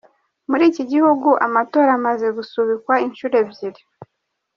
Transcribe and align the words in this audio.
Muri 0.49 0.63
iki 0.71 0.83
gihugu 0.91 1.29
amatora 1.45 1.89
amaze 1.97 2.27
gusubikwa 2.37 2.93
inshuro 3.05 3.35
ebyiri. 3.43 3.81